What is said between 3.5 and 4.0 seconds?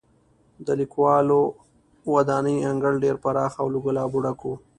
او له